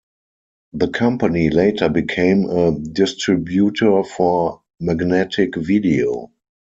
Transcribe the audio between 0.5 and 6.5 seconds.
The company later became a distributor for Magnetic Video.